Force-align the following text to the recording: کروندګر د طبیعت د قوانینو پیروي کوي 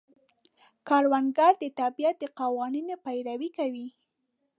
کروندګر 0.87 1.53
د 1.63 1.65
طبیعت 1.79 2.15
د 2.19 2.23
قوانینو 2.39 2.95
پیروي 3.05 3.49
کوي 3.57 3.87